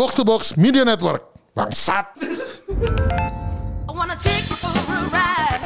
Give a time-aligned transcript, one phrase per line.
[0.00, 1.28] Box to Box Media Network.
[1.52, 2.16] Bangsat.
[2.16, 5.60] I wanna take you for a ride.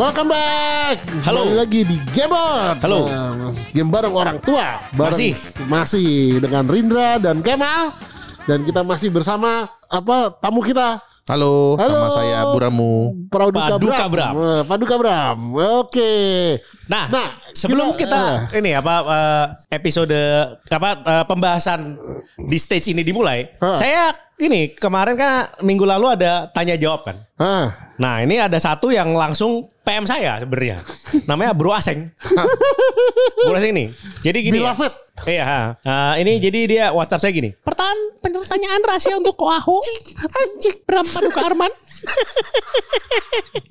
[0.00, 1.04] Welcome back.
[1.28, 1.44] Halo.
[1.44, 2.80] Kembali lagi di Gamebot.
[2.80, 3.04] Halo.
[3.04, 4.80] Nah, game bareng orang tua.
[4.96, 5.32] Bareng, Masih.
[5.68, 7.92] Masih dengan Rindra dan Kemal.
[8.48, 11.90] Dan kita masih bersama apa tamu kita Halo, Halo.
[11.90, 13.26] nama saya Buramu.
[13.26, 14.10] Praduka Paduka Bram.
[14.14, 14.34] Bram.
[14.38, 15.38] Eh, Paduka Bram.
[15.82, 16.12] Oke.
[16.86, 17.10] Nah,
[17.50, 20.14] sebelum kita, ini apa eh, episode
[20.70, 21.98] apa eh, pembahasan
[22.38, 23.74] di stage ini dimulai, Ah.
[23.74, 27.16] saya ini kemarin kan minggu lalu ada tanya jawab kan.
[27.36, 30.84] Ah, Nah, ini ada satu yang langsung PM saya sebenarnya.
[31.24, 32.12] Namanya Bro Aseng.
[33.48, 33.88] Bro Aseng nih.
[34.20, 34.60] Jadi gini.
[34.60, 34.68] ya.
[34.68, 34.92] Beloved.
[35.24, 35.60] Iya, ha.
[35.80, 37.56] Nah, ini jadi dia WhatsApp saya gini.
[37.56, 39.80] Pertanyaan pertanyaan rahasia untuk Koaho.
[39.80, 40.76] Anjing.
[40.84, 41.72] Bram Paduka Arman.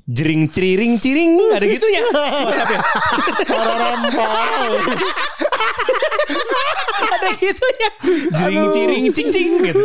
[0.05, 2.01] Jering ciring ciring ada gitunya.
[2.45, 2.79] WhatsAppnya.
[7.15, 7.89] ada gitunya.
[8.31, 9.83] Jering ciring cing cing gitu.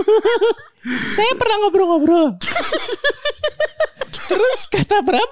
[1.17, 2.37] Saya pernah ngobrol-ngobrol.
[4.31, 5.31] Terus kata Bram,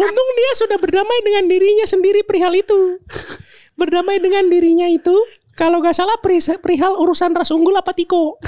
[0.00, 3.02] untung dia sudah berdamai dengan dirinya sendiri perihal itu.
[3.76, 5.14] Berdamai dengan dirinya itu,
[5.52, 8.40] kalau gak salah peri- perihal urusan ras unggul apa tiko.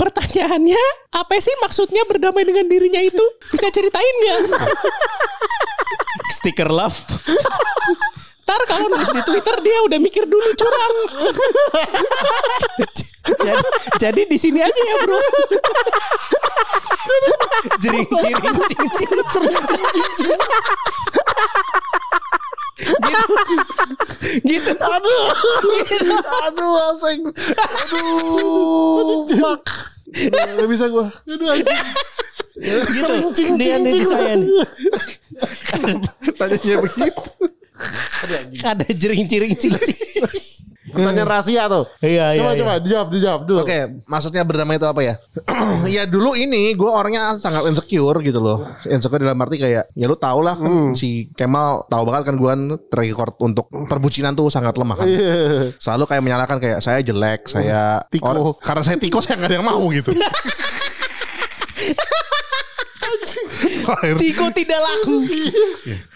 [0.00, 3.20] Pertanyaannya, apa sih maksudnya berdamai dengan dirinya itu?
[3.52, 4.56] Bisa ceritain nggak?
[6.40, 6.96] Stiker love.
[8.48, 10.96] Ntar kalau nulis di Twitter dia udah mikir dulu curang.
[13.44, 13.68] jadi,
[14.00, 15.20] jadi di sini aja ya bro.
[17.84, 19.10] Jering ciring cing cing.
[22.80, 23.20] gitu.
[24.42, 24.72] Gitu.
[24.76, 25.24] Aduh.
[26.48, 27.20] Aduh, asing.
[27.56, 29.26] Aduh.
[29.40, 29.64] Fuck.
[30.10, 31.06] Gak bisa gua.
[31.26, 31.80] Aduh, anjing.
[32.60, 33.14] gitu.
[33.32, 34.04] Cing, Dia cing, cing.
[34.04, 34.50] saya nih.
[36.36, 37.30] Tanyanya begitu.
[38.60, 39.98] Ada jering ciring cing cing.
[40.90, 41.84] Pertanyaan rahasia tuh.
[42.00, 42.60] Iya, iya, Coba, iya.
[42.60, 42.72] coba.
[42.80, 43.58] Dijawab, dijawab dulu.
[43.62, 45.14] Oke, maksudnya berdamai itu apa ya?
[45.96, 48.66] ya dulu ini gue orangnya sangat insecure gitu loh.
[48.84, 52.52] Insecure dalam arti kayak ya lu tau lah kan si Kemal tahu banget kan gue
[52.86, 55.06] track record untuk perbucinan tuh sangat lemah kan.
[55.06, 55.72] Iya.
[55.78, 58.26] Selalu kayak menyalahkan kayak saya jelek, saya Tiko.
[58.28, 60.10] or- karena saya tiko saya nggak ada yang mau gitu.
[64.20, 65.16] Tiko tidak laku.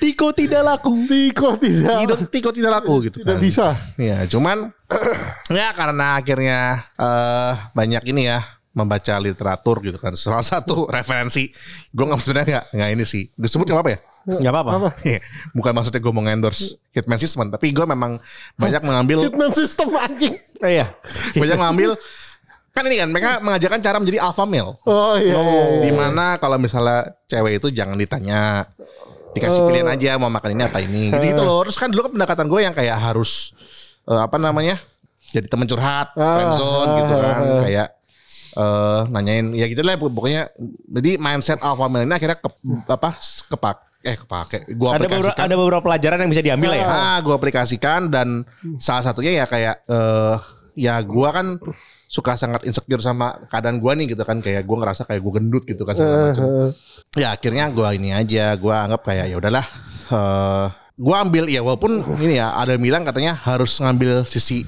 [0.00, 0.92] Tiko tidak laku.
[1.08, 1.98] Tiko tidak.
[2.04, 3.18] Tiko, tiko tidak laku gitu.
[3.20, 3.42] Tidak kan.
[3.42, 3.66] bisa.
[4.00, 4.72] Ya, cuman
[5.58, 6.58] ya karena akhirnya
[6.96, 8.40] eh banyak ini ya
[8.74, 10.16] membaca literatur gitu kan.
[10.18, 11.50] Salah satu referensi
[11.94, 13.22] gue nggak sebenarnya nggak nggak ini sih.
[13.38, 14.00] Disebut nggak apa ya?
[14.24, 14.96] Gak apa-apa.
[15.04, 15.20] Iya,
[15.52, 18.16] Bukan maksudnya gue mau endorse Hitman System, tapi gue memang
[18.56, 20.32] banyak mengambil Hitman system anjing.
[20.64, 20.96] Iya.
[21.36, 21.90] banyak mengambil
[22.74, 24.74] kan ini kan mereka mengajarkan cara menjadi alpha male.
[24.82, 25.38] Oh iya.
[25.38, 25.64] iya, iya.
[25.86, 28.66] Di mana kalau misalnya cewek itu jangan ditanya
[29.30, 31.62] dikasih pilihan aja mau makan ini apa ini gitu gitu loh.
[31.62, 33.54] Terus kan dulu kan pendekatan gue yang kayak harus
[34.10, 34.82] eh, apa namanya
[35.30, 37.60] jadi teman curhat, Ah, friendzone gitu kan ah, ah.
[37.62, 37.88] kayak
[38.54, 40.46] eh nanyain ya gitu lah pokoknya
[40.86, 42.48] jadi mindset alpha male ini akhirnya ke,
[42.86, 43.18] apa
[43.50, 46.86] kepak eh kepake gue Ada beberapa, aplikasikan ada beberapa pelajaran yang bisa diambil lah ya.
[46.86, 48.46] Ah, gue aplikasikan dan
[48.78, 50.36] salah satunya ya kayak eh
[50.78, 51.58] ya gue kan
[52.14, 55.64] suka sangat insecure sama keadaan gue nih gitu kan kayak gue ngerasa kayak gue gendut
[55.66, 56.44] gitu kan segala macam.
[57.18, 59.66] Ya akhirnya gue ini aja gue anggap kayak ya udahlah.
[60.06, 64.62] eh gue ambil ya walaupun ini ya ada yang bilang katanya harus ngambil sisi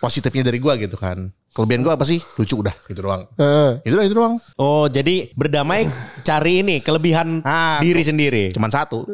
[0.00, 1.28] positifnya dari gue gitu kan.
[1.52, 2.16] Kelebihan gue apa sih?
[2.40, 3.28] Lucu udah gitu doang.
[3.36, 4.34] Eh, Itu doang itu doang.
[4.56, 5.84] Oh, jadi berdamai
[6.24, 8.56] cari ini kelebihan Ah, diri sendiri.
[8.56, 9.04] Cuman satu.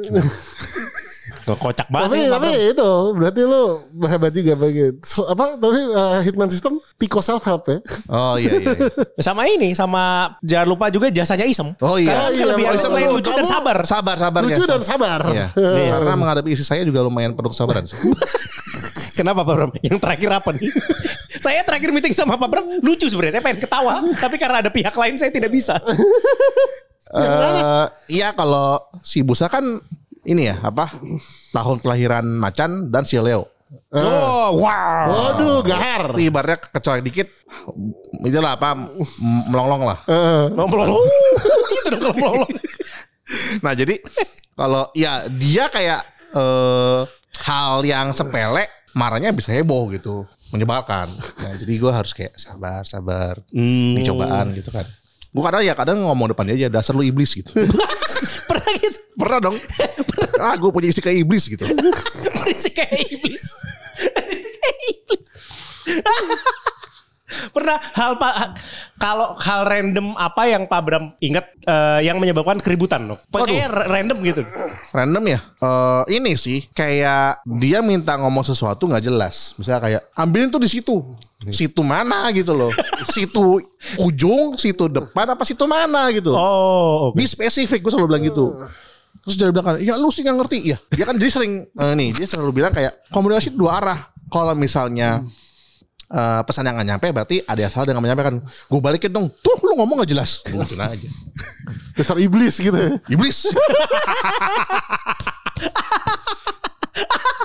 [1.56, 2.32] Kocak tapi banget.
[2.34, 3.62] tapi itu berarti lu
[4.04, 7.78] hebat juga bagi so, apa tapi uh, Hitman system Tiko self help ya.
[8.10, 8.74] Oh iya iya.
[8.74, 9.22] iya.
[9.26, 11.70] Sama ini, sama jangan lupa juga jasanya Isem.
[11.78, 12.10] Oh iya.
[12.10, 13.76] Karena iya, kelebihan Isem selain tuh, lucu dan sabar.
[13.86, 15.20] Sabar sabar Lucu dan sabar.
[15.30, 15.46] Iya.
[15.54, 17.86] Karena menghadapi istri saya juga lumayan penuh kesabaran.
[17.86, 17.94] sih.
[19.18, 19.70] Kenapa Pak Bram?
[19.82, 20.70] Yang terakhir apa nih?
[21.44, 23.38] saya terakhir meeting sama Pak Bram lucu sebenarnya.
[23.38, 25.74] Saya pengen ketawa, tapi karena ada pihak lain saya tidak bisa.
[27.08, 27.84] Eh,
[28.20, 29.82] Iya kalau si Busa kan
[30.28, 30.92] ini ya apa
[31.50, 33.48] tahun kelahiran Macan dan si Leo.
[33.92, 35.04] Oh, wow.
[35.08, 36.12] Waduh, gahar.
[36.12, 37.28] Tapi ibaratnya kecoy dikit
[38.22, 38.88] itulah apa m-
[39.46, 39.98] melonglong lah.
[40.04, 41.04] Eh, Melolong.
[41.70, 42.52] gitu dong kalau melolong.
[43.60, 44.00] Nah jadi
[44.54, 47.00] kalau ya dia kayak eh
[47.44, 51.08] hal yang sepele marahnya bisa heboh gitu menyebalkan.
[51.38, 54.00] Nah jadi gue harus kayak sabar sabar Hmm.
[54.00, 54.88] cobaan gitu kan.
[55.28, 57.52] Gue kadang ya kadang ngomong depan dia aja dasar lu iblis gitu.
[58.58, 58.98] Pernah gitu.
[59.14, 59.56] Pernah dong.
[60.42, 61.62] ah gue punya istri kayak iblis gitu.
[61.62, 63.44] Berisik kayak iblis.
[63.94, 65.28] Berisik kayak iblis.
[67.28, 68.34] Pernah hal pak
[68.98, 73.20] kalau hal random apa yang Pak Bram ingat eh, yang menyebabkan keributan loh.
[73.30, 74.42] Pokoknya random gitu.
[74.90, 75.38] Random ya?
[75.60, 79.54] Eh ini sih kayak dia minta ngomong sesuatu nggak jelas.
[79.60, 81.04] Misalnya kayak ambilin tuh di situ.
[81.46, 82.74] Situ mana gitu loh.
[83.14, 83.62] Situ
[84.02, 86.34] ujung, situ depan apa situ mana gitu.
[86.34, 87.14] Oh, oke.
[87.14, 88.44] Be spesifik gue selalu bilang gitu.
[89.22, 90.76] Terus dia bilang kan, ya lu sih nggak ngerti ya.
[90.90, 94.10] Dia kan jadi sering eh, nih dia selalu bilang kayak komunikasi dua arah.
[94.28, 95.22] Kalau misalnya
[96.10, 98.42] eh, pesan yang nggak nyampe berarti ada yang salah dengan menyampaikan.
[98.66, 99.30] Gue balikin dong.
[99.38, 100.42] Tuh lu ngomong nggak jelas.
[100.42, 101.08] Gituin aja.
[101.96, 102.98] Dasar iblis gitu ya.
[103.06, 103.46] Iblis.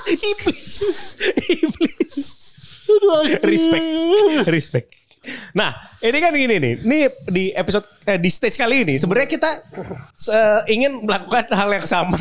[0.04, 0.74] Iblis.
[1.46, 2.53] Iblis.
[3.42, 3.84] Respect.
[4.46, 4.86] Respect.
[5.56, 5.72] Nah,
[6.04, 6.74] ini kan gini nih.
[6.84, 6.98] Ini
[7.32, 9.50] di episode eh, di stage kali ini sebenarnya kita
[10.28, 12.20] eh, ingin melakukan hal yang sama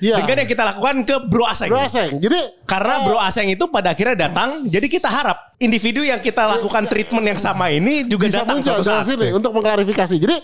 [0.00, 0.24] Iya.
[0.24, 1.68] dengan yang kita lakukan ke Bro Aseng.
[1.68, 2.16] Bro Aseng.
[2.16, 6.48] Jadi Karena eh, Bro Aseng itu pada akhirnya datang, jadi kita harap individu yang kita
[6.48, 9.04] lakukan treatment yang sama ini juga bisa datang muncul suatu saat.
[9.08, 10.16] sini untuk mengklarifikasi.
[10.16, 10.36] Jadi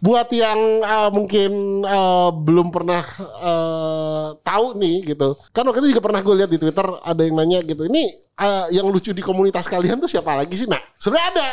[0.00, 1.52] buat yang eh, mungkin
[1.84, 5.36] eh, belum pernah eh, tahu nih gitu.
[5.52, 7.84] Kan waktu itu juga pernah gue lihat di Twitter ada yang nanya gitu.
[7.84, 8.02] Ini
[8.40, 10.64] eh, yang lucu di komunitas kalian tuh siapa lagi sih?
[10.66, 11.46] Nah, sebenarnya ada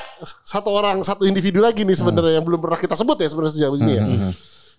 [0.48, 3.78] satu orang, satu individu lagi nih sebenarnya yang belum pernah kita sebut ya sebenarnya sejauh
[3.84, 4.04] ini ya.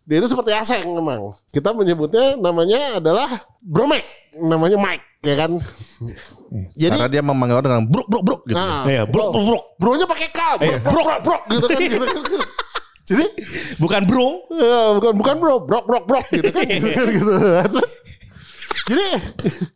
[0.08, 1.36] Dia itu seperti Aseng memang.
[1.52, 3.28] Kita menyebutnya namanya adalah
[3.60, 4.00] Bromek.
[4.40, 5.60] Namanya Mike ya kan.
[6.72, 8.56] Jadi Karena dia memanggil orang dengan bruk bruk bruk gitu.
[8.56, 9.64] Nah, Iya, brok, brok, brok.
[9.76, 11.76] Bronya pakai K, brok, brok, brok, brok, gitu kan.
[11.76, 12.06] Gitu.
[13.08, 13.24] Jadi
[13.76, 14.44] Bukan bro.
[14.52, 16.64] ya, bukan bukan bro, brok, brok, brok gitu kan.
[17.16, 17.32] gitu.
[17.72, 17.90] Terus
[18.88, 19.04] jadi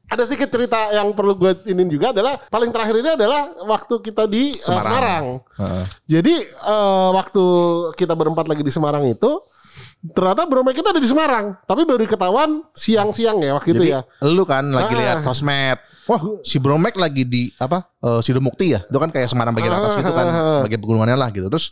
[0.09, 4.25] ada sedikit cerita yang perlu gue ini juga adalah paling terakhir ini adalah waktu kita
[4.25, 4.85] di uh, Semarang.
[4.85, 5.25] Semarang.
[5.61, 5.85] Heeh.
[6.09, 7.45] Jadi eh, waktu
[7.93, 9.31] kita berempat lagi di Semarang itu
[10.03, 14.01] ternyata Bromek kita ada di Semarang, tapi baru ketahuan siang-siang ya waktu itu Jadi ya.
[14.27, 14.99] lu kan lagi Ah.
[14.99, 15.79] lihat sosmed.
[16.11, 17.87] Wah, si Bromek lagi di apa?
[18.01, 18.81] Eh Sidomukti ya.
[18.83, 20.27] Itu kan kayak Semarang bagian atas gitu kan,
[20.67, 21.47] bagian pegunungannya lah gitu.
[21.47, 21.71] Terus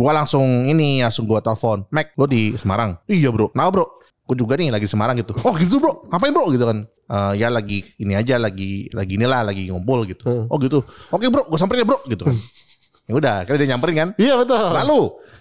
[0.00, 1.84] gua langsung ini langsung gua telepon.
[1.92, 2.96] Mac, lo di Semarang?
[3.04, 3.52] Iya, Bro.
[3.52, 4.00] Nah, Bro.
[4.24, 5.34] Gue juga nih lagi di Semarang gitu.
[5.42, 6.08] Oh, gitu, Bro.
[6.08, 6.54] Ngapain, Bro?
[6.54, 6.78] gitu kan.
[7.10, 10.46] Eh ya lagi ini aja lagi lagi inilah lagi ngumpul gitu.
[10.48, 10.86] Oh, gitu.
[11.10, 11.50] Oke, Bro.
[11.50, 12.38] Gue samperin ya, Bro gitu kan.
[13.10, 14.08] Ya udah, kan dia nyamperin kan.
[14.14, 14.70] Iya betul.
[14.70, 15.00] Lalu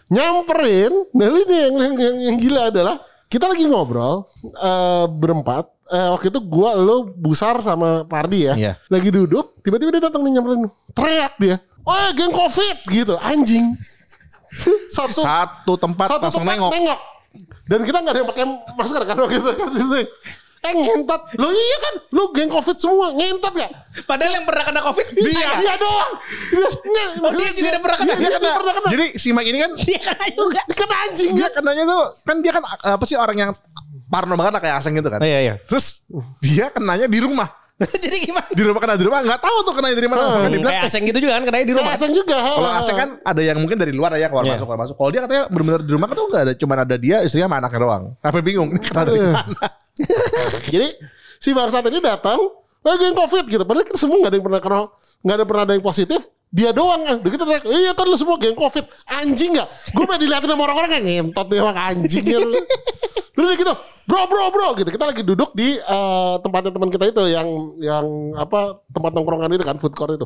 [0.09, 0.93] nyamperin.
[1.13, 2.97] Nah ini yang, yang, yang, yang gila adalah
[3.29, 5.69] kita lagi ngobrol eh, berempat.
[5.93, 8.53] Eh, waktu itu gua lo busar sama Pardi ya.
[8.57, 8.73] Iya.
[8.89, 10.65] Lagi duduk, tiba-tiba dia datang nih nyamperin.
[10.97, 11.61] Teriak dia.
[11.85, 13.77] Oh, geng covid gitu, anjing.
[14.97, 16.99] Satu satu tempat satu langsung tempat nengok.
[17.69, 19.69] Dan kita nggak ada yang pakai masker kan waktu itu kan.
[20.59, 21.21] Eh ngentot.
[21.39, 21.93] Lo iya kan?
[22.11, 23.15] Lo geng covid semua.
[23.15, 23.71] Ngentot gak?
[24.03, 25.55] Padahal yang pernah kena covid Dia, saya.
[25.55, 26.11] dia doang.
[26.51, 28.13] Dia, nggak, Oh, dia juga udah pernah kena?
[28.19, 28.87] Dia, dia pernah kena.
[28.91, 30.61] Jadi si Mike ini kan Dia kena juga.
[30.75, 31.31] Kena anjing.
[31.31, 33.51] dia kenanya tuh kan dia kan apa sih orang yang
[34.11, 35.23] parno banget lah kayak aseng gitu kan.
[35.23, 35.53] Iya, iya.
[35.63, 36.03] Terus
[36.43, 37.47] dia kenanya di rumah.
[38.03, 38.47] Jadi gimana?
[38.51, 40.21] Di rumah kena di rumah nggak tahu tuh kenanya dari mana.
[40.45, 41.83] Dia bilang, Kayak aseng gitu juga kan kena di rumah.
[41.87, 42.35] Kayak Aseng juga.
[42.35, 44.51] kalau aseng kan ada yang mungkin dari luar ya keluar Iya.
[44.53, 44.95] masuk keluar masuk.
[44.95, 47.57] Kalau dia katanya benar-benar di rumah kan tuh nggak ada cuma ada dia istrinya sama
[47.57, 48.03] anaknya doang.
[48.19, 49.67] Apa bingung ini kena dari mana?
[50.73, 50.87] Jadi
[51.37, 52.39] si bangsat ini datang,
[52.81, 53.63] eh geng covid gitu.
[53.63, 54.79] Padahal kita semua nggak ada yang pernah kena,
[55.23, 56.19] nggak ada pernah ada yang positif.
[56.49, 57.15] Dia doang kan.
[57.21, 58.81] Udah kita teriak, iya kan lu semua geng covid.
[59.05, 59.67] Anjing nggak?
[59.93, 62.51] Gue pengen dilihatin sama orang-orang kayak ngentot nih emang anjing ya lu.
[63.29, 63.73] Terus dia gitu,
[64.09, 64.89] bro bro bro gitu.
[64.89, 67.45] Kita lagi duduk di eh, tempatnya teman kita itu yang
[67.77, 70.25] yang apa tempat nongkrongan itu kan food court itu.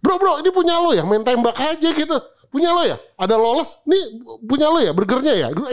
[0.00, 2.16] Bro bro ini punya lo ya main tembak aja gitu.
[2.50, 2.98] Punya lo ya?
[3.14, 3.78] Ada lolos?
[3.84, 5.48] Nih punya lo ya burgernya ya?
[5.50, 5.70] Gua-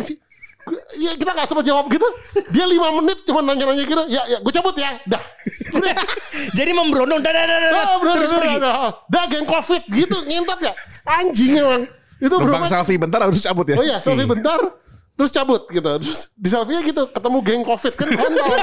[0.99, 2.03] Ya kita gak sempat jawab gitu
[2.51, 5.23] Dia lima menit cuma nanya-nanya gitu Ya ya gue cabut ya Dah
[6.59, 7.71] Jadi memberondong dah dah dah dah.
[7.71, 8.57] Ah, bro, terus pergi.
[8.59, 8.75] dah,
[9.07, 10.73] dah geng covid gitu Ngintat ya
[11.07, 11.87] Anjing emang
[12.19, 13.79] Itu bro Numpang selfie bentar harus cabut ya.
[13.79, 14.59] Oh iya selfie bentar
[15.17, 15.89] Terus cabut gitu.
[15.97, 18.57] Terus di selfie gitu Ketemu geng covid Kan kontol.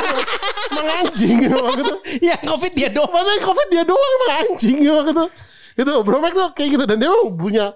[0.70, 1.58] Emang anjing gitu
[2.22, 3.10] Yang covid dia doang.
[3.10, 5.24] Mana covid dia doang emang anjing emang gitu
[5.74, 5.92] Itu.
[6.06, 6.84] Bro Mac tuh kayak gitu.
[6.86, 7.66] Dan dia emang punya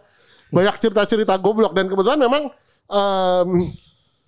[0.49, 1.75] Banyak cerita-cerita goblok.
[1.75, 2.55] Dan kebetulan memang
[2.87, 3.49] em,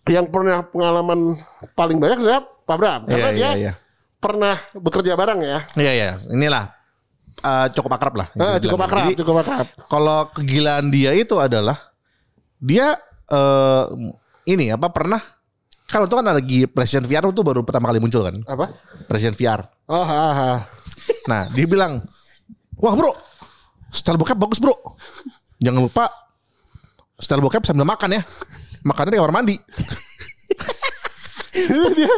[0.04, 1.38] Yang pernah pengalaman
[1.73, 3.00] Paling banyak adalah Pak Bram.
[3.07, 3.73] Karena Iya, dia iya, iya.
[4.21, 5.59] Pernah bekerja bareng ya.
[5.75, 6.69] Iya iya, inilah
[7.40, 8.28] eh, cukup akrab lah.
[8.37, 9.66] Ah, Cukup akrab Jadi, Cukup akrab.
[9.88, 11.78] kalau kegilaan dia itu adalah
[12.61, 13.00] dia
[13.33, 13.85] eh
[14.47, 15.20] ini apa pernah
[15.90, 18.70] kalau itu kan lagi PlayStation VR itu baru pertama kali muncul kan Apa?
[19.11, 19.61] PlayStation VR.
[19.90, 20.50] Oh ha, ha.
[21.30, 21.99] Nah dia bilang
[22.78, 23.11] wah bro
[23.90, 24.73] style bokep bagus bro
[25.59, 26.06] jangan lupa
[27.18, 28.23] style bokep sambil makan ya
[28.87, 29.56] makannya di kamar mandi.
[31.99, 32.09] dia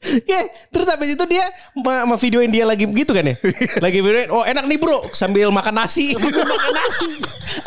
[0.00, 0.40] Ya,
[0.72, 1.44] terus habis itu dia
[1.76, 3.36] ma ma videoin dia lagi gitu kan ya.
[3.84, 6.12] Lagi videoin, oh enak nih bro, sambil makan nasi.
[6.18, 7.06] makan nasi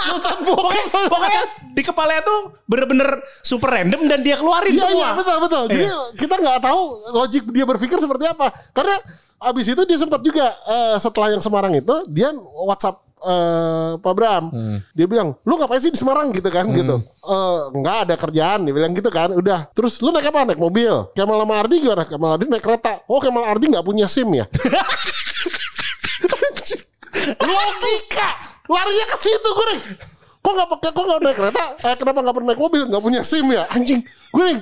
[0.03, 1.41] bokep pokoknya, pokoknya
[1.71, 4.99] di kepalanya tuh bener-bener super random dan dia keluarin Iya, semua.
[4.99, 5.63] iya, betul betul.
[5.71, 5.99] Jadi Iya.
[6.19, 6.81] kita nggak tahu
[7.13, 8.51] logik dia berpikir seperti apa.
[8.71, 8.95] Karena
[9.43, 12.31] abis itu dia sempat juga eh, setelah yang Semarang itu dia
[12.63, 14.51] WhatsApp eh Pak Bram.
[14.91, 16.99] Dia bilang, "Lu ngapain sih di Semarang?" gitu kan gitu.
[17.23, 19.31] Eh enggak ada kerjaan, dia bilang gitu kan.
[19.31, 19.71] Udah.
[19.71, 20.43] Terus lu naik apa?
[20.43, 21.07] Naik mobil.
[21.15, 22.03] Kemal sama Ardi gimana?
[22.03, 22.99] Kemal Ardi naik kereta.
[23.07, 24.45] Oh, Kemal Ardi nggak punya SIM ya?
[27.39, 28.29] Logika.
[28.67, 29.81] Larinya ke situ gue nih.
[30.43, 31.63] Kok nggak pakai kok nggak naik kereta?
[31.87, 32.83] Eh, kenapa nggak pernah naik mobil?
[32.87, 33.63] Nggak punya SIM ya?
[33.71, 34.01] Anjing.
[34.31, 34.59] Gue nih.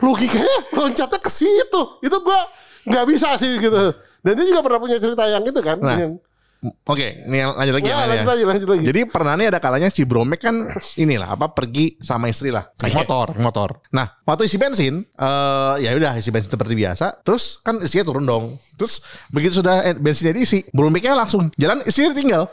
[0.00, 1.80] Logikanya loncatnya ke situ.
[2.02, 2.40] Itu gue
[2.86, 3.94] nggak bisa sih gitu.
[4.20, 5.80] Dan dia juga pernah punya cerita yang itu kan.
[5.80, 6.12] Nah, yang,
[6.60, 7.96] Oke, ini yang lanjut lagi Ya, ya.
[7.96, 8.06] Ya.
[8.06, 8.84] lanjut lagi, lanjut lagi.
[8.84, 13.00] Jadi pernah nih ada kalanya si Bromek kan inilah apa pergi sama istri lah naik
[13.00, 13.70] motor, naik motor.
[13.90, 17.24] Nah waktu isi bensin, eh ya udah isi bensin seperti biasa.
[17.24, 18.44] Terus kan istrinya turun dong.
[18.76, 22.44] Terus begitu sudah bensinnya diisi, Bromeknya langsung jalan istrinya tinggal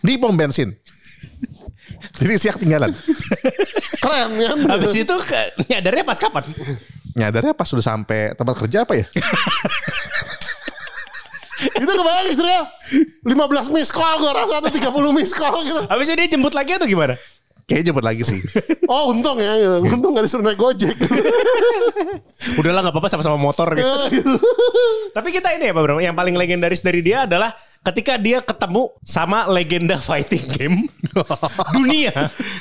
[0.00, 0.72] di pom bensin.
[2.16, 2.90] Jadi istrinya ketinggalan.
[4.02, 4.58] keren kan?
[4.66, 6.44] Habis itu ke- nyadarnya pas kapan?
[7.12, 9.04] Nyadarnya pas sudah sampai tempat kerja apa ya?
[11.70, 12.62] itu kebayang istrinya
[13.22, 15.80] 15 miss call gue rasa atau 30 miss call gitu.
[15.86, 17.14] Habis itu dia jemput lagi atau gimana?
[17.62, 18.38] Kayaknya jemput lagi sih.
[18.90, 19.86] Oh untung ya, gitu.
[19.86, 20.98] untung gak disuruh naik gojek.
[22.60, 24.34] Udahlah nggak apa-apa sama-sama motor gitu.
[25.14, 28.94] Tapi kita ini ya Pak Bram, yang paling legendaris dari dia adalah ketika dia ketemu
[29.02, 30.76] sama legenda fighting game
[31.74, 32.14] dunia.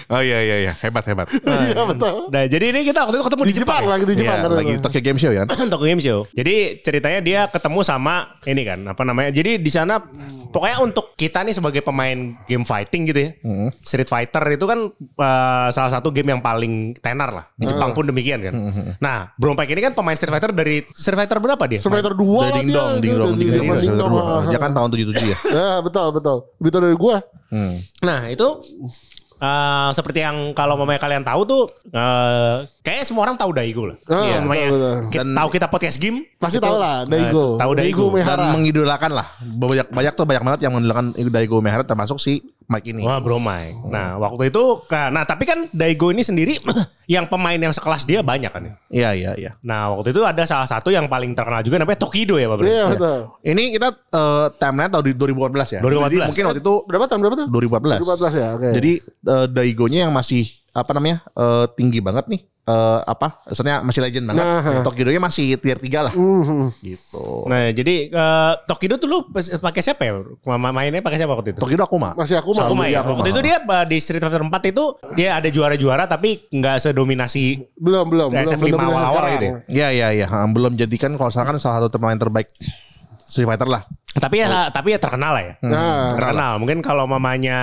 [0.09, 1.29] Oh iya iya iya hebat hebat.
[1.71, 2.27] Iya betul.
[2.27, 3.89] Nah, jadi ini kita waktu itu ketemu di, Di Jepang ya?
[3.89, 4.51] lagi di Jepang Iya, kan.
[4.51, 5.43] lagi Tokyo Game Show ya.
[5.71, 6.19] Tokyo Game Show.
[6.31, 9.29] Jadi ceritanya dia ketemu sama ini kan apa namanya?
[9.29, 10.01] Jadi di sana
[10.49, 13.29] pokoknya untuk kita nih sebagai pemain game fighting gitu ya.
[13.81, 17.45] Street Fighter itu kan eh, salah satu game yang paling tenar lah.
[17.53, 18.53] Di Jepang pun demikian kan.
[18.97, 21.77] Nah, Brompek ini kan pemain Street Fighter dari Street Fighter berapa dia?
[21.77, 22.81] Survivor 2 Dari lah ding dia.
[22.97, 23.77] ding dong, ding dong.
[23.77, 24.11] Ding dong.
[24.49, 25.37] Dia kan tahun 77 ya.
[25.51, 26.37] Ya betul betul.
[26.61, 27.17] Betul dari gue.
[28.05, 28.47] Nah, itu
[29.41, 33.97] eh, seperti yang kalau mamanya kalian tahu tuh eh kayaknya semua orang tahu Daigo lah.
[34.05, 34.95] Ah, Iya, betul, namanya betul.
[35.07, 37.45] kita tahu kita podcast game Pasti tahu lah Daigo.
[37.55, 38.05] tahu Daigo.
[38.07, 38.45] dan Mehara.
[38.51, 43.03] mengidolakan lah banyak banyak tuh banyak banget yang mengidolakan Daigo Mehara termasuk si Mike ini.
[43.03, 43.83] Wah bro Mike.
[43.85, 46.55] Nah waktu itu, nah tapi kan Daigo ini sendiri
[47.11, 48.73] yang pemain yang sekelas dia banyak kan ya.
[48.87, 49.51] Iya iya iya.
[49.59, 52.65] Nah waktu itu ada salah satu yang paling terkenal juga namanya Tokido ya Pak Bro.
[52.65, 53.17] Iya betul.
[53.43, 55.79] Ini kita eh, timeline tahun di 2014 ya.
[55.83, 56.07] 2014.
[56.07, 57.47] Jadi mungkin waktu itu Berapa tahun berapa tuh?
[57.51, 57.99] 2014.
[57.99, 58.69] 2014 ya, oke.
[58.71, 62.41] Jadi eh, Daigonya yang masih apa namanya eh, tinggi banget nih.
[62.61, 63.41] Eh, apa?
[63.43, 64.45] Maksudnya masih legend banget.
[64.45, 64.85] Nah.
[64.85, 66.13] Tokido-nya masih tier 3 lah.
[66.13, 66.77] Mhm.
[66.77, 67.25] Gitu.
[67.45, 70.21] Nah jadi eh, Tokido tuh lu pakai siapa ya?
[70.47, 71.59] Ma- Mainnya pakai siapa waktu itu?
[71.59, 72.13] Tokido Akuma.
[72.13, 72.69] Masih aku mah.
[72.69, 73.01] Akuma ya.
[73.01, 73.19] Akuma.
[73.19, 77.65] Waktu itu dia eh, di Street Fighter 4 itu dia ada juara-juara tapi nggak sedominasi
[77.75, 78.45] Belum belum belum.
[78.47, 79.53] SF5 belum awal-awal gitu ya?
[79.65, 80.27] Iya iya iya.
[80.27, 82.45] Ha, Belum jadikan kalau sekarang kan salah satu pemain terbaik
[83.25, 83.81] Street Fighter lah.
[84.11, 85.53] Tapi ya tapi ya terkenal lah ya.
[85.63, 86.61] Nah, terkenal.
[86.61, 87.59] Mungkin kalau mamanya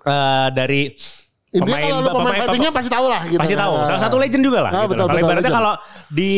[0.00, 0.96] eh, dari
[1.58, 3.40] Intinya kalau lu pemain fightingnya pasti tahu lah gitu.
[3.40, 3.72] pasti tahu.
[3.74, 3.86] Nah.
[3.86, 4.70] Salah satu legend juga lah.
[4.70, 5.72] Ah, gitu betul, Kalau betul, ibaratnya kalau
[6.08, 6.30] di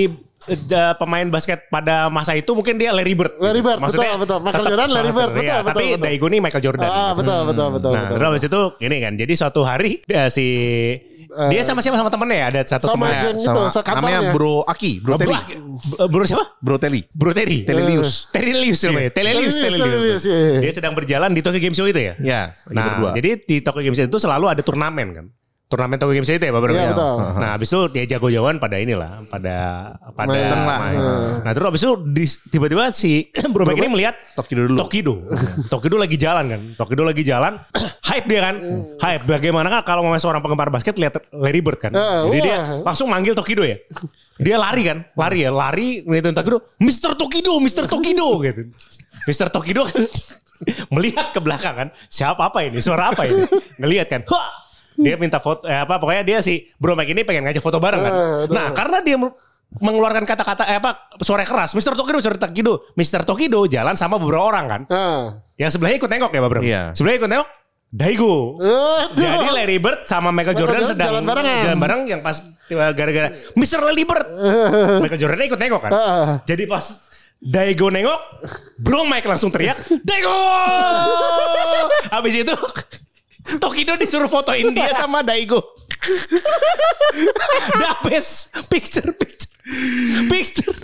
[0.48, 3.36] eh, pemain basket pada masa itu mungkin dia Larry Bird.
[3.36, 4.38] Larry Bird, Maksudnya betul, betul.
[4.40, 6.02] Michael tetap Jordan, Larry Bird, betul, iya, betul, Tapi betul.
[6.06, 6.88] Daigo ini Michael Jordan.
[6.88, 8.16] Ah, betul betul betul nah, betul.
[8.16, 9.12] terus itu ini kan.
[9.18, 10.46] Jadi suatu hari eh, si
[11.30, 12.46] dia sama siapa sama temennya ya?
[12.50, 13.22] Ada satu sama temennya.
[13.22, 14.18] geng itu, sekantornya.
[14.18, 15.38] namanya Bro Aki, Bro Bro, Teli.
[16.10, 16.44] bro siapa?
[16.58, 17.00] Bro Teli.
[17.14, 17.58] Bro Terry.
[17.62, 18.26] Telelius.
[18.34, 19.10] Terilius namanya.
[19.14, 19.86] Telelius, Telelius, Telelius.
[19.86, 20.60] Telelius, iya, iya.
[20.66, 22.14] Dia sedang berjalan di Tokyo Game Show itu ya?
[22.18, 23.10] Ya, Nah, berdua.
[23.14, 25.26] jadi di Tokyo Game Show itu selalu ada turnamen kan.
[25.70, 26.60] Turnamen Tokyo Game Show itu ya, Pak?
[26.66, 27.14] Iya, betul.
[27.38, 29.56] Nah, habis itu dia jago-jagoan pada inilah, pada
[30.18, 30.66] pada Main.
[30.66, 30.98] main.
[31.46, 31.94] Nah, terus habis itu
[32.50, 34.78] tiba-tiba si Bro Mac ini melihat Tokido dulu.
[34.82, 35.14] Tokido.
[35.70, 36.60] Tokido lagi jalan kan.
[36.74, 37.62] Tokido lagi jalan.
[38.10, 38.54] hype dia kan.
[38.98, 39.22] Hype.
[39.30, 41.94] Bagaimana kan kalau mau seorang penggemar basket lihat Larry Bird kan.
[41.94, 42.46] Eh, Jadi wah.
[42.50, 43.78] dia langsung manggil Tokido ya.
[44.42, 45.06] Dia lari kan.
[45.14, 45.54] Lari ya.
[45.54, 46.58] Lari ngeliatin Tokido.
[46.82, 47.14] Mr.
[47.14, 47.62] Tokido.
[47.62, 47.86] Mr.
[47.86, 48.74] Tokido gitu.
[49.30, 49.46] Mr.
[49.54, 50.02] Tokido kan
[50.98, 51.88] melihat ke belakang kan.
[52.10, 52.82] Siapa apa ini?
[52.82, 53.38] Suara apa ini?
[53.78, 54.22] Ngelihat kan.
[54.26, 54.50] Wah!
[55.00, 58.00] Dia minta foto eh, apa pokoknya dia si Bro Mac ini pengen ngajak foto bareng
[58.00, 58.12] kan.
[58.12, 58.54] Eh, aduh.
[58.54, 59.16] Nah, karena dia
[59.80, 61.96] mengeluarkan kata-kata eh, apa suara keras, Mr.
[61.96, 62.34] Tokido, Mr.
[62.36, 63.22] Tokido, Mr.
[63.24, 64.82] Tokido jalan sama beberapa orang kan.
[64.86, 65.24] Nah.
[65.56, 66.60] Yang sebelahnya ikut nengok ya, Bro?
[66.60, 66.82] Iya.
[66.92, 67.48] Sebelahnya ikut nengok
[67.90, 68.54] Daigo.
[68.62, 69.18] Aduh.
[69.18, 71.62] Jadi Larry Bird sama Michael Michael Jordan Jordan sedang jalan barengan.
[71.66, 72.36] jalan bareng yang pas
[72.70, 73.28] gara-gara
[73.58, 73.78] Mr.
[73.82, 74.26] Larry Bird.
[75.02, 75.92] Michael Jordan ikut nengok kan.
[76.46, 76.84] Jadi pas
[77.40, 78.20] Daigo nengok,
[78.76, 80.28] Bro Mike langsung teriak, Daigo!
[82.14, 82.52] Habis itu
[83.60, 85.60] Tokido disuruh fotoin dia sama Daigo.
[87.80, 89.50] The best picture picture
[90.28, 90.76] picture.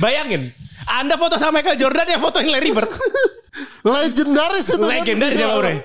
[0.00, 0.50] Bayangin,
[0.88, 2.88] Anda foto sama Michael Jordan yang fotoin Larry Bird.
[3.84, 4.80] Legendaris itu.
[4.80, 4.88] kan.
[4.90, 5.84] Legendaris ya, Bre?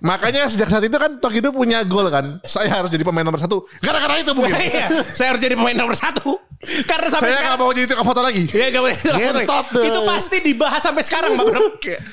[0.00, 2.40] Makanya sejak saat itu kan Tokido punya goal kan.
[2.44, 3.64] Saya harus jadi pemain nomor satu.
[3.80, 4.52] Gara-gara itu mungkin.
[4.60, 4.86] Iya,
[5.16, 6.36] saya harus jadi pemain nomor satu.
[6.60, 8.44] Karena sampai Saya sekarang nggak mau jadi tukang foto lagi.
[8.52, 9.84] Iya gak boleh Ngentot deh.
[9.88, 11.48] Itu pasti dibahas sampai sekarang Bang.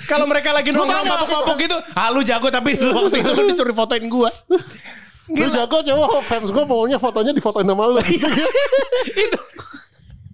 [0.07, 3.43] Kalau mereka lagi nongkrong tanya, mabok-mabok gitu Ah lu jago tapi lu waktu itu lu
[3.51, 4.31] disuruh fotoin gua
[5.27, 7.99] Lu jago coba fans gue pokoknya fotonya difotoin sama lu.
[9.27, 9.39] itu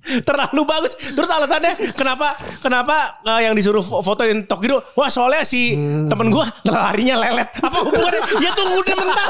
[0.28, 0.94] Terlalu bagus.
[1.10, 4.84] Terus alasannya kenapa kenapa eh, yang disuruh fo- fotoin Tokido?
[4.94, 5.74] Wah soalnya si
[6.06, 7.50] temen gua larinya lelet.
[7.58, 8.22] Apa hubungannya?
[8.40, 9.30] ya tunggu deh bentar.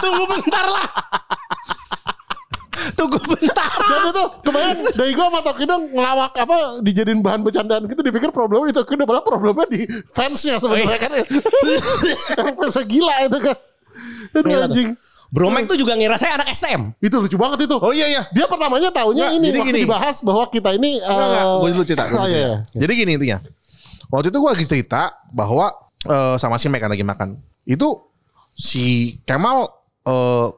[0.00, 0.86] Tunggu bentar lah.
[2.94, 3.68] Tunggu bentar.
[3.68, 8.76] Dan itu kebayang Daigo sama Tokido ngelawak apa dijadiin bahan bercandaan gitu dipikir problemnya di
[8.76, 11.24] Tokido malah problemnya di fansnya sebenarnya kan ya.
[12.54, 13.56] Fansnya gila itu kan.
[14.30, 14.94] Aduh Gila tuh.
[15.28, 15.36] Anjing.
[15.36, 16.96] Bromek tuh juga ngira saya anak STM.
[17.04, 17.76] Itu lucu banget itu.
[17.76, 18.22] Oh iya iya.
[18.32, 19.80] Dia pertamanya taunya ini jadi waktu gini.
[19.84, 21.00] dibahas bahwa kita ini
[21.60, 22.08] Gue dulu cerita.
[22.16, 22.64] Oh iya.
[22.64, 22.80] cerita.
[22.80, 23.38] Jadi gini intinya.
[24.08, 25.68] Waktu itu gue lagi cerita bahwa
[26.08, 27.36] eh, sama si Mike lagi makan.
[27.68, 28.08] Itu
[28.56, 29.68] si Kemal
[30.08, 30.48] eh,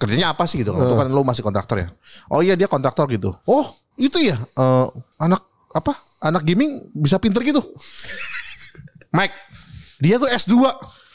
[0.00, 0.88] kerjanya apa sih gitu kan?
[0.88, 1.88] Itu kan lu masih kontraktor ya.
[2.32, 3.36] Oh iya dia kontraktor gitu.
[3.44, 4.86] Oh itu ya eh,
[5.20, 5.44] anak
[5.76, 5.92] apa?
[6.24, 7.60] Anak gaming bisa pinter gitu.
[9.14, 9.36] Mike,
[10.00, 10.56] dia tuh S2.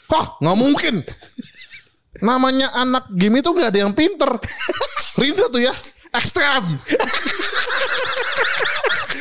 [0.06, 0.94] Kok nggak mungkin.
[2.18, 4.26] Namanya anak game itu nggak ada yang pinter.
[5.14, 5.74] Rindu tuh ya.
[6.10, 6.74] Ekstrem.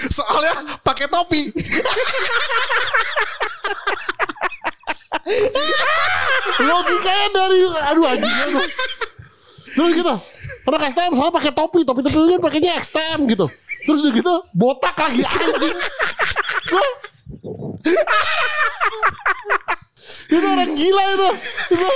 [0.09, 1.53] Soalnya pakai topi.
[6.59, 7.59] logikanya dari
[7.93, 8.65] aduh anjing aduh.
[9.69, 10.15] Terus gitu.
[10.65, 13.45] Orang STM soalnya pakai topi, topi topi kan pakainya XTM gitu.
[13.85, 15.77] Terus udah gitu botak lagi anjing.
[20.29, 21.29] Itu orang gila itu.
[21.73, 21.89] itu.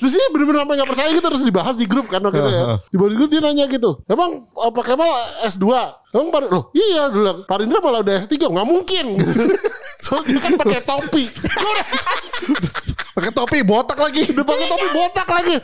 [0.00, 2.64] Terus ini bener-bener sampai gak percaya gitu terus dibahas di grup kan waktu itu ya.
[2.88, 4.00] Di grup dia nanya gitu.
[4.08, 5.10] Emang apa Kemal
[5.48, 5.66] S2?
[6.14, 9.06] Emang Pak loh iya dulu Pak Rindra malah udah S3 nggak mungkin.
[10.04, 11.24] Soalnya dia kan pakai topi.
[13.14, 14.26] Pakai topi botak lagi.
[14.26, 15.56] Udah pakai topi botak lagi.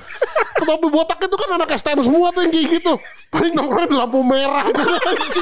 [0.62, 2.94] Topi botak itu kan anak STM semua tuh yang kayak gitu.
[3.34, 4.62] Paling nongkrongnya di lampu merah.
[4.70, 4.86] Tuh.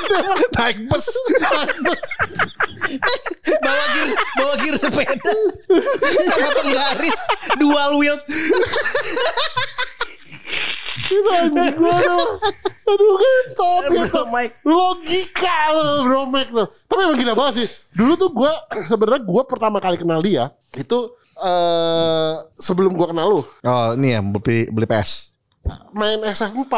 [0.56, 1.06] Naik bus.
[1.36, 2.02] Naik bus.
[3.60, 5.32] bawa gear bawa gear sepeda
[6.24, 7.22] sama penggaris
[7.60, 8.16] dual wheel
[11.08, 12.26] Itu anjing gua aduh.
[12.88, 14.22] Aduh kentot gitu.
[14.64, 15.58] Logika
[16.04, 16.68] bro Mac tuh.
[16.88, 17.66] Tapi emang gila banget sih.
[17.92, 18.52] Dulu tuh gue
[18.88, 24.21] sebenarnya gue pertama kali kenal dia itu eh sebelum gue kenal lu Oh ini ya
[24.21, 25.30] beli, beli PS.
[25.92, 26.75] main SF4.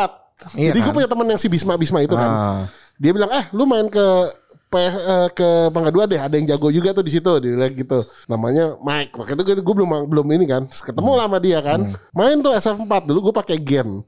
[0.57, 0.97] Iya Jadi gue kan?
[0.97, 2.26] punya teman yang si Bisma Bisma itu kan.
[2.26, 2.61] Ah.
[2.97, 4.07] Dia bilang, "Eh, lu main ke
[4.67, 7.71] PS, eh, ke Bangga Dua deh, ada yang jago juga tuh di situ." Dia bilang
[7.71, 7.99] gitu.
[8.27, 9.14] Namanya Mike.
[9.14, 10.64] Waktu itu gue belum belum ini kan.
[10.66, 11.81] Ketemu lah sama dia kan.
[12.11, 14.01] Main tuh SF4 dulu gue pakai Gen.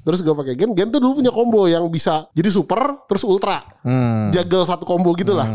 [0.00, 0.72] Terus gue pakai Gen.
[0.72, 3.60] Gen tuh dulu punya combo yang bisa jadi super terus ultra.
[3.82, 4.30] Hmm.
[4.30, 5.46] Jagel satu combo gitu lah.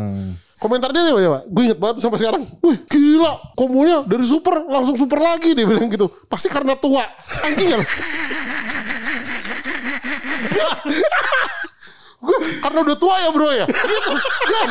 [0.64, 1.44] Komentar dia coba.
[1.44, 2.48] Gue inget banget sampai sekarang.
[2.64, 6.08] Wih gila kombonya dari super langsung super lagi dia bilang gitu.
[6.32, 7.04] Pasti karena tua.
[7.44, 7.76] Anjing.
[12.24, 13.68] Gue karena udah tua ya bro ya.
[13.68, 14.12] Gitu.
[14.48, 14.70] Kan?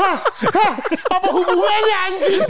[0.00, 0.72] Hah?
[1.12, 2.40] Apa hubungannya anjing?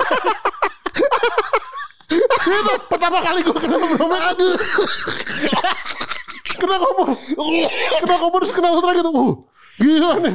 [2.14, 4.06] Itu pertama kali gue kenal bro.
[4.06, 4.54] Aduh.
[6.54, 7.08] Kena kompor.
[8.06, 9.10] Kena kompor terus kena ultra gitu.
[9.10, 9.34] Uh,
[9.76, 10.34] gila nih.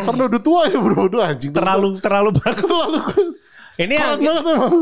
[0.00, 1.00] Karena udah tua ya bro.
[1.06, 1.50] Udah anjing.
[1.50, 3.00] terlalu terlalu bagus Terlalu.
[3.74, 4.22] ini yang-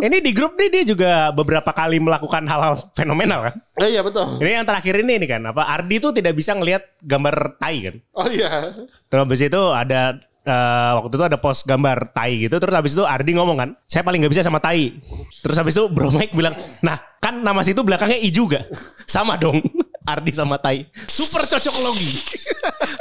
[0.00, 4.36] ini di grup nih dia juga beberapa kali melakukan hal-hal fenomenal kan Eh, iya betul.
[4.36, 7.96] ini yang terakhir ini nih kan apa Ardi tuh tidak bisa ngelihat gambar tai kan
[8.12, 8.68] Oh iya.
[9.08, 12.52] Terus habis itu ada eh, waktu itu ada post gambar tai gitu.
[12.52, 14.92] Terus habis itu Ardi ngomong kan, saya paling nggak bisa sama tai.
[15.40, 18.66] Terus habis itu Bro Mike bilang, nah kan nama situ belakangnya I juga.
[19.06, 19.62] Sama dong.
[20.02, 20.86] Ardi sama tai.
[21.06, 22.12] Super cocok logi.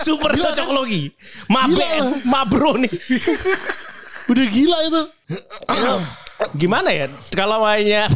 [0.02, 1.10] Super cocok logi.
[1.50, 1.78] Ma Gila.
[1.78, 2.94] BF, ma bro nih.
[4.30, 5.04] Udah gila itu.
[6.58, 7.06] Gimana ya
[7.38, 8.10] kalau mainnya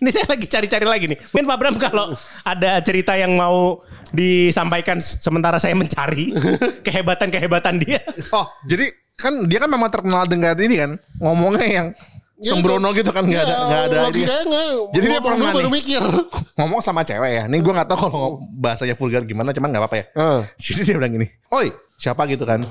[0.00, 1.18] ini saya lagi cari-cari lagi nih.
[1.32, 6.32] Mungkin Pak Bram kalau ada cerita yang mau disampaikan sementara saya mencari
[6.80, 8.00] kehebatan-kehebatan dia.
[8.32, 11.86] Oh jadi kan dia kan memang terkenal dengan ini kan ngomongnya yang
[12.34, 14.04] sembrono gitu kan nggak ada nggak ada ini.
[14.10, 14.66] Logikanya nggak.
[14.90, 16.02] Jadi dia pernah baru mikir.
[16.58, 17.44] ngomong sama cewek ya.
[17.46, 20.04] Nih gue nggak tahu kalau bahasanya vulgar gimana, cuman nggak apa-apa ya.
[20.18, 20.40] Ah.
[20.58, 22.66] Jadi dia bilang gini, oi siapa gitu kan?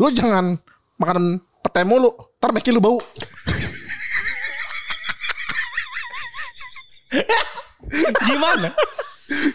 [0.00, 0.56] Lu jangan
[0.96, 2.98] makan pete mulu, ntar lu bau.
[8.24, 8.68] Gimana?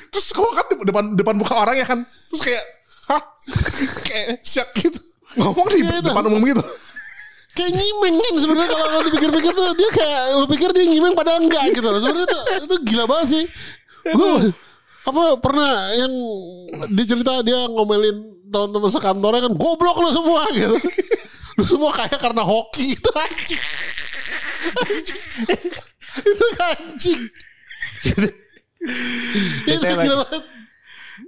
[0.09, 2.63] Terus kalau kan di- depan depan muka orang ya kan, terus kayak,
[3.11, 3.21] hah,
[4.07, 4.97] kayak shock gitu.
[5.37, 6.09] Ngomong di Iya, itu.
[6.09, 6.63] depan umum gitu.
[7.59, 11.43] Kayak nyimeng kan sebenarnya kalau kalau dipikir-pikir tuh dia kayak lu pikir dia nyimeng padahal
[11.43, 11.99] enggak gitu loh.
[11.99, 13.43] Sebenarnya itu, itu gila banget sih.
[14.15, 14.55] Gue
[15.03, 16.13] apa pernah yang
[16.95, 18.15] dia cerita dia ngomelin
[18.47, 20.77] teman-teman sekantornya kan goblok lu semua gitu.
[21.59, 23.61] Lu semua kayak karena hoki itu anjing.
[26.23, 27.21] itu anjing.
[29.67, 30.43] itu saya gila banget.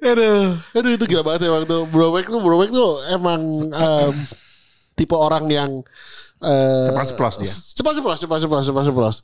[0.02, 4.16] Aduh, aduh itu gila banget ya waktu Bro Mac tuh Bro Mac tuh emang em,
[5.02, 5.82] tipe orang yang
[6.46, 7.50] eh, Cepat ceplos dia.
[7.50, 9.16] Cepat cepat cepat.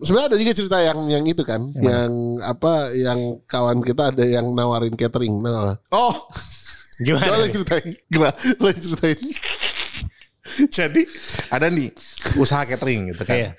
[0.00, 4.48] Sebenarnya ada juga cerita yang yang itu kan, yang apa yang kawan kita ada yang
[4.56, 6.16] nawarin catering, nah, Oh,
[7.02, 7.26] Gimana?
[7.26, 7.88] Coba ceritain.
[8.06, 8.34] Gimana?
[8.62, 9.18] Lo yang ceritain.
[10.70, 11.02] Jadi
[11.50, 11.90] ada nih
[12.38, 13.36] usaha catering gitu kan.
[13.36, 13.50] Iya.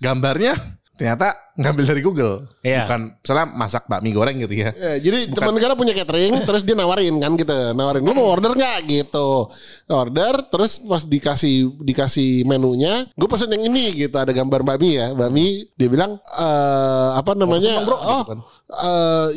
[0.00, 0.54] Gambarnya
[0.94, 2.46] ternyata ngambil dari Google.
[2.62, 2.86] Iya.
[2.86, 4.70] Bukan misalnya masak bakmi goreng gitu ya.
[4.74, 8.54] Ya, jadi teman kita punya catering, terus dia nawarin kan gitu, nawarin lu mau order
[8.54, 8.86] nggak?
[8.86, 9.50] gitu,
[9.90, 15.14] order, terus pas dikasih dikasih menunya, gue pesen yang ini gitu, ada gambar bakmi ya,
[15.14, 18.40] bakmi, dia bilang eh apa namanya, pesen dong, bro, oh, gitu kan.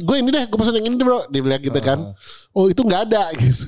[0.01, 1.99] gue ini deh, gue pesen yang ini deh bro, dia bilang gitu kan,
[2.53, 3.23] oh itu nggak ada.
[3.37, 3.65] Gitu.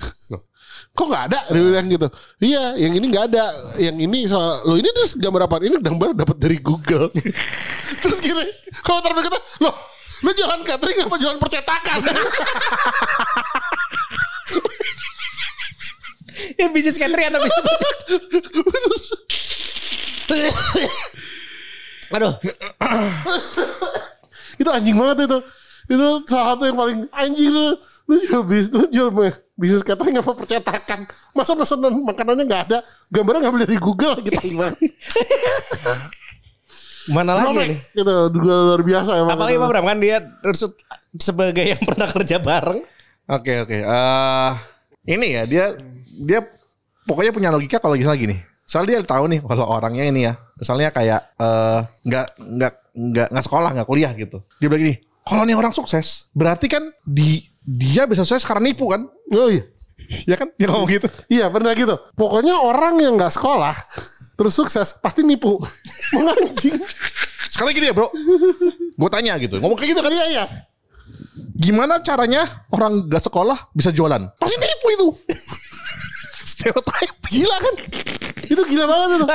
[1.00, 1.40] Kok nggak ada?
[1.48, 2.12] Dia bilang gitu.
[2.44, 3.48] Iya, yang ini nggak ada.
[3.80, 5.64] Yang ini soal lo ini terus gambar apa?
[5.64, 7.08] Ini gambar dapat dari Google.
[8.04, 8.44] terus gini,
[8.84, 9.72] kalau terus kita, loh,
[10.28, 12.04] lo jualan catering apa jualan percetakan?
[16.56, 17.64] Ya bisnis catering atau bisnis
[22.16, 22.34] Aduh,
[24.56, 25.40] itu anjing banget itu.
[25.92, 27.76] Itu salah satu yang paling anjing lu.
[28.10, 31.06] Lu jual bisnis, lu jual me- bisnis catering apa percetakan.
[31.38, 32.78] Masa pesanan makanannya nggak ada.
[33.14, 34.74] Gambarnya ngambil dari Google gitu gimana?
[37.16, 37.80] mana lagi nih?
[37.94, 39.38] Itu juga luar biasa emang.
[39.38, 39.62] Apalagi.
[39.62, 40.18] Pak Bram kan dia
[41.22, 42.82] sebagai yang pernah kerja bareng.
[43.30, 43.78] Oke oke.
[43.78, 44.52] Eh
[45.06, 45.66] ini ya dia
[46.26, 46.42] dia
[47.06, 48.38] pokoknya punya logika kalau misalnya gini.
[48.70, 53.46] Soalnya dia tahu nih kalau orangnya ini ya, misalnya kayak eh, nggak nggak nggak nggak
[53.46, 54.46] sekolah nggak kuliah gitu.
[54.62, 54.96] Dia bilang gini,
[55.26, 59.06] kalau nih orang sukses, berarti kan di dia bisa sukses karena nipu kan?
[59.36, 59.62] Oh iya.
[60.26, 60.50] ya kan?
[60.58, 61.06] Dia ngomong gitu.
[61.30, 61.94] Iya pernah gitu.
[62.18, 63.76] Pokoknya orang yang nggak sekolah
[64.34, 65.60] terus sukses pasti nipu.
[66.18, 66.80] Menganjing.
[67.50, 68.08] Sekali lagi dia bro,
[68.96, 70.10] gue tanya gitu, ngomong kayak gitu kan?
[70.10, 70.44] Iya iya.
[71.60, 74.32] Gimana caranya orang gak sekolah bisa jualan?
[74.40, 75.08] Pasti nipu itu.
[76.56, 77.14] Stereotype.
[77.28, 77.74] Gila kan?
[78.48, 79.26] Itu gila banget itu.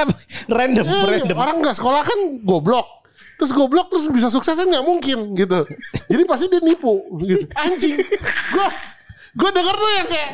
[0.48, 1.36] Random, Eh, random.
[1.36, 3.03] orang nggak sekolah kan goblok.
[3.44, 5.68] Terus goblok terus bisa sukses kan nggak mungkin gitu.
[6.09, 7.44] Jadi pasti dia nipu gitu.
[7.61, 8.00] Anjing.
[8.57, 8.66] Gue
[9.37, 10.30] gue denger tuh yang kayak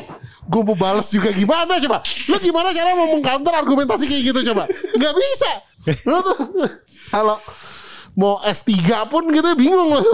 [0.47, 1.99] gue mau balas juga gimana coba.
[2.31, 4.63] Lu gimana cara mau mengcounter argumentasi kayak gitu coba?
[4.95, 5.51] Nggak bisa.
[6.07, 6.39] Lu tuh
[7.11, 7.35] kalau
[8.15, 8.79] mau S3
[9.11, 10.07] pun gitu bingung loh.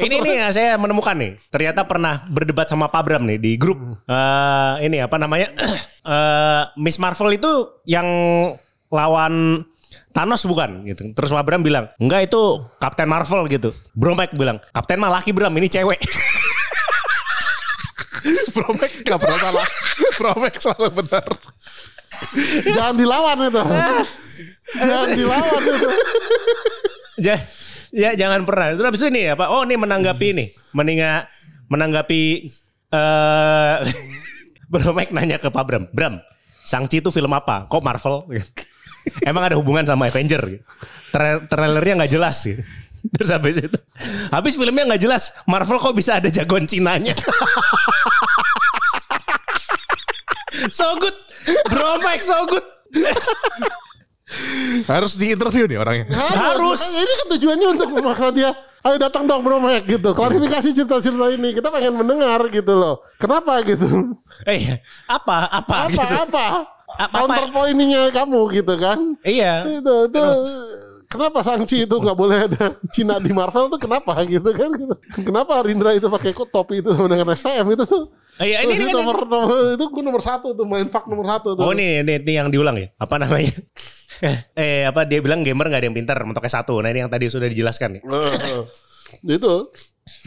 [0.00, 1.36] Ini nih yang saya menemukan nih.
[1.52, 3.76] Ternyata pernah berdebat sama Pak Bram nih di grup.
[4.08, 5.52] Eh, ini apa namanya?
[6.08, 8.08] Eh, Miss Marvel itu yang
[8.88, 9.60] lawan
[10.10, 11.12] Thanos bukan gitu.
[11.12, 13.70] Terus Pak Bram bilang, "Enggak itu Kapten Marvel" gitu.
[13.92, 15.98] Bro Mike bilang, "Kapten mah laki Bram, ini cewek."
[18.54, 19.66] Promek gak pernah salah.
[20.18, 21.24] Promek selalu benar.
[22.66, 23.62] Jangan dilawan itu.
[24.74, 25.88] Jangan dilawan itu.
[27.22, 27.44] Ja-
[27.94, 28.74] ya jangan pernah.
[28.74, 29.48] Terus habis itu nih apa?
[29.54, 30.46] Oh, ini menanggapi ini.
[30.74, 31.24] Mendinga
[31.70, 32.22] menanggapi
[32.88, 33.76] eh
[34.70, 36.20] Bro Mike nanya ke Pak Bram, "Bram,
[36.60, 37.64] Sangchi itu film apa?
[37.70, 38.28] Kok Marvel?"
[39.22, 40.64] Emang ada hubungan sama Avenger gitu.
[41.08, 42.62] Tra- trailernya nggak jelas gitu.
[42.98, 43.78] Terus habis itu
[44.28, 47.14] Habis filmnya nggak jelas Marvel kok bisa ada jagoan Cinanya
[50.74, 51.14] So good
[51.70, 52.66] Bro Mike so good
[54.84, 56.04] Harus di interview nih orangnya.
[56.12, 56.82] Harus.
[56.84, 58.50] Makanya Ini kan tujuannya untuk memaksa dia.
[58.84, 60.12] Ayo datang dong bro Mac gitu.
[60.12, 61.56] Klarifikasi cerita-cerita ini.
[61.56, 63.00] Kita pengen mendengar gitu loh.
[63.16, 63.88] Kenapa gitu?
[64.44, 66.14] Eh apa Apa, Apa gitu.
[66.28, 66.44] apa?
[66.88, 68.98] Counterpointnya kamu gitu kan?
[69.20, 70.22] Iya Itu itu
[71.06, 74.72] kenapa Sangchi itu nggak boleh ada Cina di Marvel tuh kenapa gitu kan?
[74.72, 74.94] Gitu.
[75.22, 78.08] Kenapa Rindra itu pakai kok topi itu sama dengan STM itu tuh?
[78.38, 81.26] Iya, ini- Terus ini- itu nomor nomor itu gue nomor satu tuh main fak nomor
[81.26, 81.64] satu tuh.
[81.64, 82.88] Oh ini, ini, ini yang diulang ya?
[82.96, 83.50] Apa namanya?
[84.58, 86.78] eh apa dia bilang gamer gak ada yang pintar mentoknya satu.
[86.78, 88.02] Nah ini yang tadi sudah dijelaskan ya.
[89.24, 89.72] Itu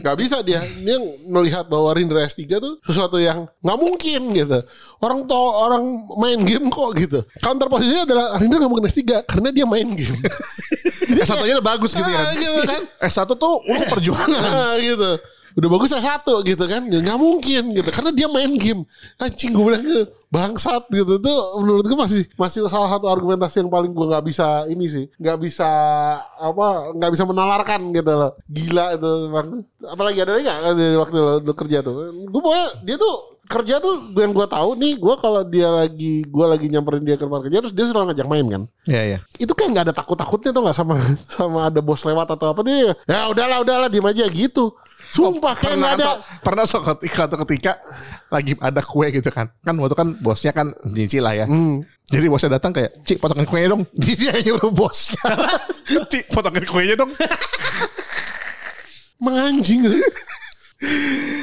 [0.00, 0.60] nggak bisa dia.
[0.62, 4.58] Dia melihat bahwa Rindra S3 tuh sesuatu yang nggak mungkin gitu.
[5.02, 5.84] Orang to orang
[6.18, 7.20] main game kok gitu.
[7.42, 10.16] Counter posisinya adalah Rindra nggak mungkin S3 karena dia main game.
[11.22, 12.22] S satunya udah bagus gitu ya.
[12.34, 12.82] Gitu kan.
[13.06, 14.30] S satu tuh lu perjuangan.
[14.30, 16.82] Nah, gitu udah bagus S1 gitu kan.
[16.88, 17.88] Ya nggak mungkin gitu.
[17.92, 18.82] Karena dia main game.
[19.20, 21.20] Anjing gue bilang gitu, bangsat gitu.
[21.20, 25.04] Tuh menurut gue masih masih salah satu argumentasi yang paling gue nggak bisa ini sih.
[25.20, 25.70] Nggak bisa
[26.22, 28.32] apa nggak bisa menalarkan gitu loh.
[28.48, 29.48] Gila itu bang.
[29.82, 31.94] Apalagi ada lagi nggak dari waktu lo, lo kerja tuh?
[32.28, 33.14] Gue pokoknya dia tuh
[33.52, 37.28] kerja tuh yang gue tahu nih gue kalau dia lagi gue lagi nyamperin dia ke
[37.28, 38.62] tempat kerja terus dia selalu ngajak main kan?
[38.88, 39.18] Iya iya.
[39.36, 40.94] itu kayak nggak ada takut takutnya tuh nggak sama
[41.36, 42.64] sama ada bos lewat atau apa.
[42.64, 44.72] Dia ya udahlah udahlah diem aja gitu
[45.10, 47.72] sumpah kayak nggak ada so- pernah suatu ketika, suatu ketika
[48.30, 49.50] lagi ada kue gitu kan.
[49.64, 51.46] Kan waktu kan bosnya kan Cici lah ya.
[52.12, 53.82] Jadi bosnya datang kayak, Cik potongin kuenya dong.
[54.02, 55.22] Dia yang nyuruh bosnya.
[56.12, 57.10] Cik potongin kuenya dong.
[59.22, 59.86] menganjing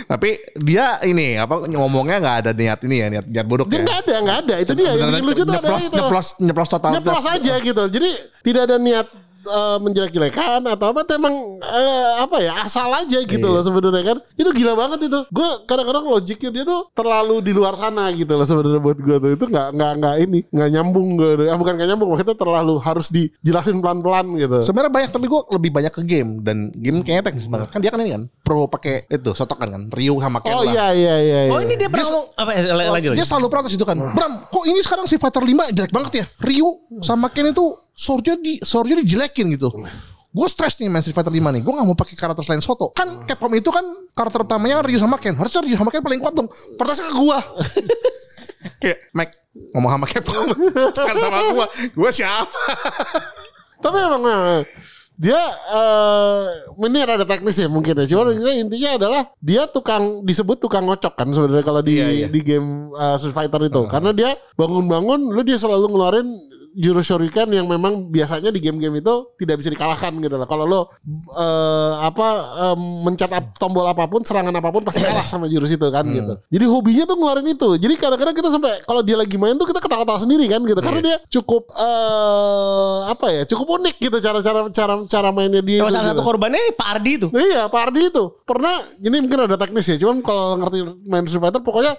[0.03, 3.83] Tapi dia ini apa ngomongnya nggak ada niat ini ya niat niat buruk dia ya.
[3.87, 6.91] nggak ada nggak ada itu dia yang bikin lucu tuh nyeplos, itu nyeplos, nyeplos total.
[6.99, 8.09] nyeplos aja gitu jadi
[8.43, 9.07] tidak ada niat
[9.41, 13.55] eh, menjelek-jelekan atau apa tuh emang eh, apa ya asal aja gitu Iya.
[13.55, 17.73] loh sebenarnya kan itu gila banget itu gue kadang-kadang logiknya dia tuh terlalu di luar
[17.73, 21.31] sana gitu loh sebenarnya buat gue tuh itu nggak nggak nggak ini nggak nyambung gue
[21.47, 25.71] ah, bukan nggak nyambung maksudnya terlalu harus dijelasin pelan-pelan gitu Sebenarnya banyak tapi gue lebih
[25.71, 29.07] banyak ke game dan game kayaknya teknis banget kan dia kan ini kan pro pakai
[29.07, 30.73] itu sotokan kan Ryu sama Ken oh lah.
[30.73, 31.51] iya iya iya iya.
[31.53, 33.13] Oh ini dia pernah ngomong apa ya, lanjut, lanjut.
[33.13, 33.97] Dia selalu protes itu kan.
[33.99, 36.25] Bram, kok ini sekarang si Fighter 5 jelek banget ya?
[36.41, 37.65] Ryu sama Ken itu
[37.99, 39.67] swordnya di swordnya dijelekin gitu.
[40.29, 41.61] Gue stres nih main Street Fighter 5 nih.
[41.65, 42.93] Gue gak mau pakai karakter selain Soto.
[42.95, 43.83] Kan Capcom itu kan
[44.15, 45.35] karakter utamanya Ryu sama Ken.
[45.35, 46.47] Harusnya Ryu sama Ken paling kuat dong.
[46.79, 47.37] Protesnya ke gue.
[48.81, 49.33] Kayak Mike
[49.75, 50.47] ngomong sama Capcom.
[50.95, 51.65] Jangan sama gue.
[51.97, 52.61] Gue siapa?
[53.83, 54.61] Tapi emang eh,
[55.17, 55.41] dia
[55.73, 56.43] eh
[56.77, 58.05] ini rada teknis ya mungkin ya.
[58.05, 62.27] Cuma intinya, intinya adalah dia tukang disebut tukang ngocok kan sebenarnya kalau di Iya, iya.
[62.29, 63.81] di game eh, Street Fighter itu.
[63.89, 66.29] Karena dia bangun-bangun lu dia selalu ngeluarin
[66.79, 70.47] jurus shuriken yang memang biasanya di game-game itu tidak bisa dikalahkan gitu loh.
[70.47, 70.81] Kalau lo
[71.35, 72.27] eh, apa
[72.71, 76.07] eh, mencet ap- tombol apa pun, serangan apa pun pasti kalah sama jurus itu kan
[76.07, 76.39] gitu.
[76.47, 77.69] Jadi hobinya tuh ngeluarin itu.
[77.75, 80.79] Jadi kadang-kadang kita sampai kalau dia lagi main tuh kita ketawa-tawa sendiri kan gitu.
[80.79, 83.43] Karena dia cukup eh apa ya?
[83.43, 85.83] Cukup unik gitu cara-cara cara cara mainnya dia.
[85.83, 86.15] Kalau salah gitu.
[86.15, 87.27] satu korbannya Pak Ardi itu.
[87.35, 91.41] Iya Pak Ardi itu Pernah Ini mungkin ada teknis ya Cuman kalau ngerti main Street
[91.41, 91.93] Fighter Pokoknya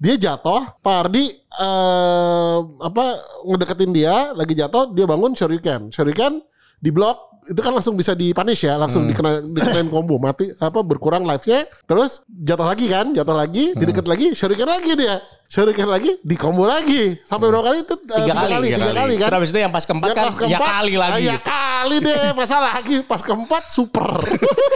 [0.00, 3.04] dia jatuh Pak Ardi eh, apa
[3.44, 5.92] ngedeketin dia lagi jatuh dia bangun shuriken.
[5.92, 6.40] Shuriken
[6.80, 10.16] di blok itu kan langsung bisa dipunish ya langsung dikena dikenain combo.
[10.16, 11.68] Mati apa berkurang life-nya.
[11.84, 15.20] Terus jatuh lagi kan jatuh lagi dideket lagi shuriken lagi dia.
[15.50, 17.18] Shuriken lagi di combo lagi.
[17.26, 17.82] Sampai berapa kali?
[17.82, 19.14] Itu Eh, Tiga kali, tiga, tiga kali.
[19.18, 19.26] kan.
[19.26, 21.24] Terus habis itu yang pas keempat Yang kan pas ya keempat, kali lagi.
[21.26, 22.96] Ya kali deh masa lagi.
[23.02, 24.08] Pas keempat super.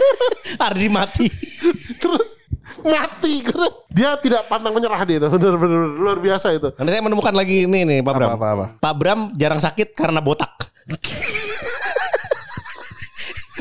[0.67, 1.27] Ardi mati.
[1.97, 2.34] terus
[2.81, 7.31] mati karena dia tidak pantang menyerah dia itu benar-benar luar biasa itu Nanti saya menemukan
[7.31, 8.29] lagi ini nih Pak Bram.
[8.29, 8.65] Apa, apa, apa?
[8.77, 10.51] Pak Bram jarang sakit karena botak.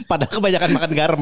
[0.04, 1.20] Padahal kebanyakan makan garam.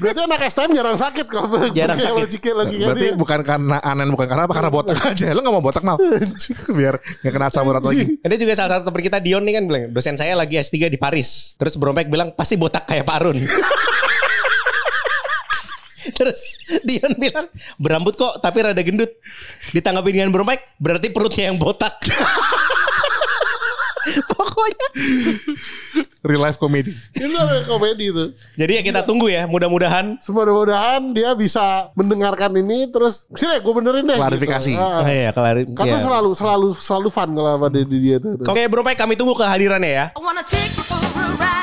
[0.00, 2.16] berarti anak STM jarang sakit kalau Jarang sakit.
[2.16, 3.14] logiknya lagi kan Berarti dia.
[3.14, 5.26] bukan karena anen bukan karena apa karena botak aja.
[5.30, 5.94] Lu gak mau botak mal.
[6.78, 8.18] Biar gak kena asam urat lagi.
[8.18, 10.98] Ini juga salah satu teman kita Dion nih kan bilang dosen saya lagi S3 di
[10.98, 11.54] Paris.
[11.54, 13.36] Terus Brompek bilang pasti botak kayak Pak Arun.
[16.18, 16.40] Terus
[16.82, 17.46] Dion bilang
[17.76, 19.10] berambut kok tapi rada gendut.
[19.70, 21.96] Ditanggapi dengan Brompek berarti perutnya yang botak.
[24.10, 24.88] Pokoknya.
[26.20, 26.92] Real life comedy.
[27.16, 28.24] itu ada komedi itu
[28.56, 30.20] Jadi ya kita tunggu ya mudah-mudahan.
[30.20, 34.72] mudah-mudahan dia bisa mendengarkan ini terus sini gue benerin deh Klarifikasi.
[34.72, 34.80] gitu.
[34.80, 36.04] Ah, Oh iya karena iya.
[36.04, 38.36] selalu selalu selalu fun kalau di dia tuh.
[38.40, 40.06] Oke Brompek kami tunggu kehadirannya ya.
[40.12, 41.59] I wanna take you for a